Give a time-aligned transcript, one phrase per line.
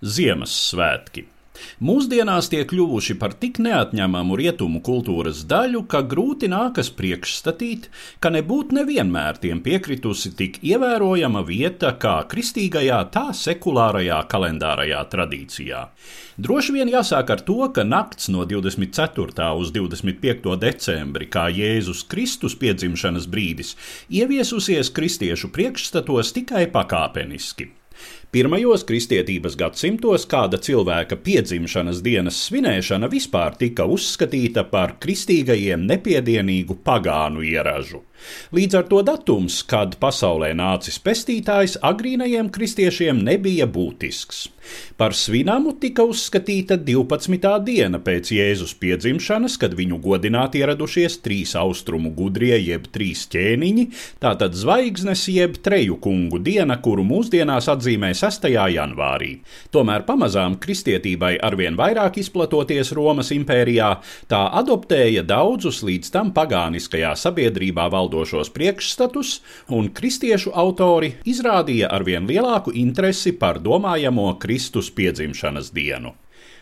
[0.00, 1.26] Ziemassvētki.
[1.84, 7.88] Mūsdienās tie kļuvuši par tik neatņemamu rietumu kultūras daļu, ka grūti nākas priekšstatīt,
[8.20, 15.82] ka nebūtu nevienmēr tiem piekritusi tik ievērojama vieta kā kristīgajā, tā sekulārajā kalendārajā tradīcijā.
[16.40, 19.50] Droši vien jāsāk ar to, ka nakts no 24.
[19.60, 20.54] uz 25.
[20.64, 23.74] decembri, kā Jēzus Kristus piedzimšanas brīdis,
[24.08, 27.74] ieviesusies kristiešu priekšstatos tikai pakāpeniski.
[28.30, 37.42] Pirmajos kristietības gadsimtos kāda cilvēka piedzimšanas dienas svinēšana vispār tika uzskatīta par kristīgajiem nepiedienīgu pagānu
[37.42, 38.04] ieražu.
[38.54, 44.46] Līdz ar to datums, kad pasaulē nācis pestītājs, agrīnajiem kristiešiem nebija būtisks.
[45.00, 47.48] Par svinamu tika uzskatīta 12.
[47.64, 53.86] diena pēc Jēzus piedzimšanas, kad viņu godināt ieradušies trīs austrumu gudrie, jeb trīs ķēniņi,
[54.20, 58.48] tātad zvaigznes, jeb treju kungu diena, kuru mūsdienās atzīmē 6.
[58.50, 59.30] janvārī.
[59.72, 63.90] Tomēr pamazām kristietībai arvien vairāk izplatoties Romas impērijā,
[64.28, 69.32] tā adoptēja daudzus līdz tam pagāniskajā sabiedrībā valdošos priekšstatus,
[69.72, 76.10] un kristiešu autori izrādīja arvien lielāku interesi par domājamo Kristus piedzimšanas dienu.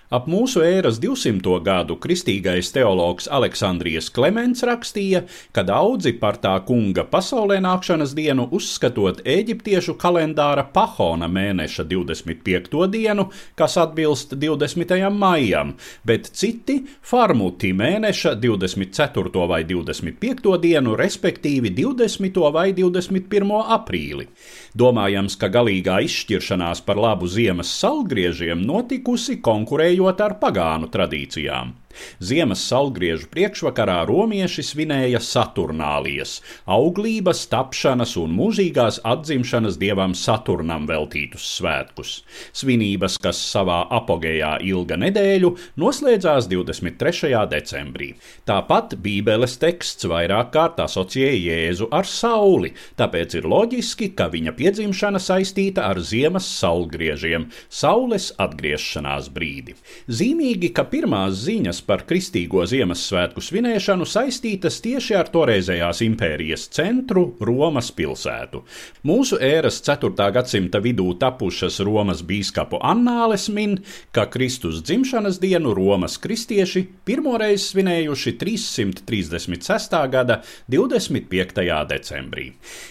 [0.08, 1.58] Ap mūsu ēras 200.
[1.60, 9.20] gadu kristīgais teologs Aleksandrijas Kliments rakstīja, ka daudzi par tā kunga pasaulē nākšanas dienu uzskatot
[9.28, 12.86] eģiptiešu kalendāra pahona mēneša 25.
[12.88, 14.94] dienu, kas atbilst 20.
[15.12, 15.74] maijam,
[16.08, 19.44] bet citi farmuti mēneša 24.
[19.52, 20.56] vai 25.
[20.64, 22.40] dienu, respektīvi 20.
[22.56, 23.52] vai 21.
[23.76, 24.30] aprīli.
[24.72, 31.74] Domājams, ka galīgā izšķiršanās par labu ziemas salgriežiem notikusi konkurējot konkurējot ar pagānu tradīcijām.
[32.20, 42.12] Ziemas salgriežu priekšvakarā romieši svinēja Saturnālijas, auglības, tapšanas un mūžīgās atzimšanas dievam Saturnam veltītus svētkus.
[42.56, 47.32] Svinības, kas savā apogējā ilga nedēļu, noslēdzās 23.
[47.50, 48.10] decembrī.
[48.48, 55.22] Tāpat Bībeles teksts vairāk kārt asociē Jēzu ar sauli, tāpēc ir loģiski, ka viņa piedzimšana
[55.22, 59.76] saistīta ar ziemas saulgriežiem, saules atgriešanās brīdi.
[60.08, 67.90] Zīmīgi, ka pirmās ziņas par kristīgo Ziemassvētku svinēšanu saistītas tieši ar toreizējās impērijas centru, Romas
[67.94, 68.62] pilsētu.
[69.08, 70.12] Mūsu ēras 4.
[70.34, 73.76] gadsimta vidū tapušas Romas biskupu annāles min,
[74.16, 79.98] ka Kristus dzimšanas dienu Romas kristieši pirmoreiz svinējuši 336.
[80.12, 80.40] gada
[80.72, 81.66] 25.
[81.92, 82.48] decembrī.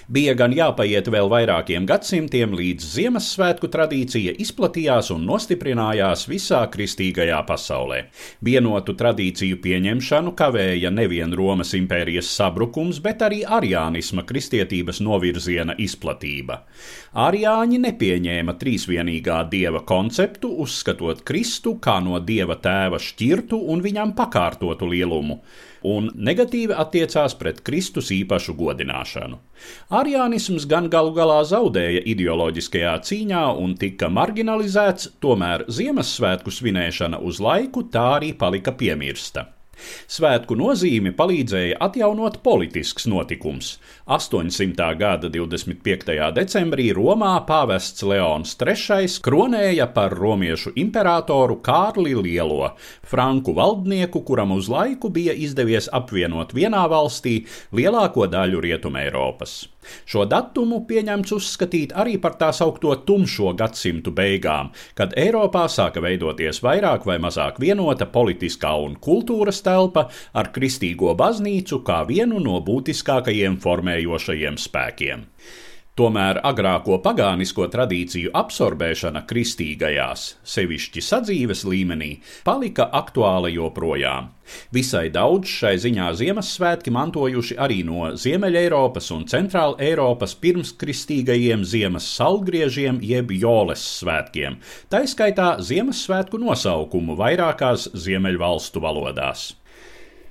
[0.07, 8.03] Bija gan jāpaiet vēl vairākiem gadsimtiem, līdz Ziemassvētku tradīcija izplatījās un nostiprinājās visā kristīgajā pasaulē.
[8.45, 16.59] Vienot Citātu tradīciju pieņemšanu kavēja nevien Romas impērijas sabrukums, bet arī ariānisma kristietības novirziena izplatība.
[17.17, 24.91] Ariāņi nepieņēma trīsvienīgā dieva konceptu, uzskatot Kristu kā no dieva tēva šķirtu un viņam pakārtotu
[24.93, 25.41] lielumu
[25.85, 29.37] un negatīvi attiecās pret Kristus īpašu godināšanu.
[29.93, 37.85] Ariānisms gan galu galā zaudēja ideoloģiskajā cīņā un tika marginalizēts, tomēr Ziemassvētku svinēšana uz laiku
[37.93, 39.56] tā arī palika piemirsta.
[40.07, 43.77] Svētku nozīmi palīdzēja atjaunot politisks notikums.
[44.07, 44.87] 800.
[44.99, 46.15] gada 25.
[46.35, 52.73] decembrī Romā pāvests Leons III kronēja par romiešu imperatoru Kārli Lielo,
[53.03, 57.39] franku valdnieku, kuram uz laiku bija izdevies apvienot vienā valstī
[57.75, 59.63] lielāko daļu Rietumē Eiropas.
[60.07, 66.61] Šo datumu pieņemts uzskatīt arī par tā saukto tumšo gadsimtu beigām, kad Eiropā sāka veidoties
[66.65, 73.59] vairāk vai mazāk vienota politiskā un kultūras telpa ar kristīgo baznīcu kā vienu no būtiskākajiem
[73.63, 75.27] formējošajiem spēkiem.
[75.97, 82.11] Tomēr agrāko pagānisko tradīciju absorbēšana kristīgajās, sevišķi sadzīves līmenī,
[82.45, 84.29] palika aktuāla joprojām.
[84.77, 93.01] Visai daudz šai ziņā Ziemassvētki mantojuši arī no Ziemeļeiropas un Centrāla Eiropas pirmskristīgajiem ziemas salgriežiem
[93.01, 94.61] jeb joles svētkiem,
[94.93, 99.55] taiskaitā Ziemassvētku nosaukumu vairākās Ziemeļvalstu valodās.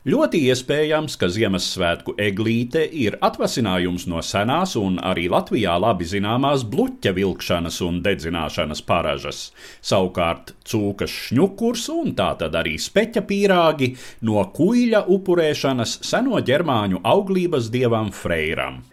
[0.06, 7.10] Ļoti iespējams, ka Ziemassvētku eglīte ir atvasinājums no senās un arī Latvijā labi zināmās bluķa
[7.16, 9.40] vilkšanas un dedzināšanas paražas.
[9.82, 13.88] Savukārt cūkas šņukurs un tātad arī speķa pīrāgi
[14.30, 18.84] no kuģa upurēšanas seno ģermāņu auglības dievam Freiram.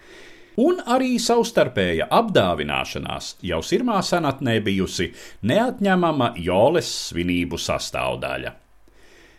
[0.65, 5.11] Un arī savstarpēja apdāvināšanās jau sirmā senatnē bijusi
[5.45, 8.62] neatņemama joles svinību sastāvdaļa